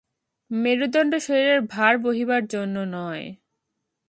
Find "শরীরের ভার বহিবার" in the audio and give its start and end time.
1.19-2.41